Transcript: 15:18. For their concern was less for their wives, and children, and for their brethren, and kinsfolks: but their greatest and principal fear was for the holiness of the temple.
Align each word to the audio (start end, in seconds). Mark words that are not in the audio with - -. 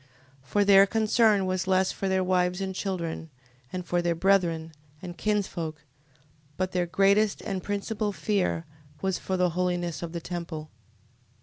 15:18. 0.43 0.47
For 0.49 0.65
their 0.65 0.85
concern 0.87 1.45
was 1.45 1.67
less 1.67 1.91
for 1.91 2.09
their 2.09 2.23
wives, 2.23 2.59
and 2.59 2.73
children, 2.73 3.29
and 3.71 3.85
for 3.85 4.01
their 4.01 4.15
brethren, 4.15 4.71
and 4.99 5.15
kinsfolks: 5.15 5.83
but 6.57 6.71
their 6.71 6.87
greatest 6.87 7.39
and 7.41 7.61
principal 7.61 8.11
fear 8.11 8.65
was 9.03 9.19
for 9.19 9.37
the 9.37 9.51
holiness 9.51 10.01
of 10.01 10.11
the 10.11 10.19
temple. 10.19 10.71